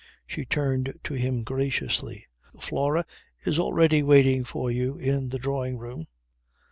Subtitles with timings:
[0.25, 2.25] She turned to him graciously:
[2.59, 3.05] "Flora
[3.45, 6.07] is already waiting for you in the drawing room."